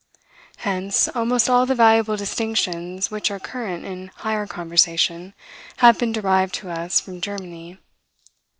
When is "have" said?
5.77-5.99